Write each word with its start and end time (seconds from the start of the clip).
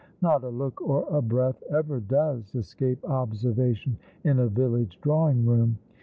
Not 0.19 0.43
a 0.43 0.49
look 0.49 0.81
or 0.81 1.05
a 1.15 1.21
breath 1.21 1.61
ever 1.69 1.99
does 1.99 2.55
escape 2.55 3.07
observation 3.07 3.97
in 4.23 4.39
a 4.39 4.47
village 4.47 4.97
drawing 4.99 5.45
room. 5.45 5.77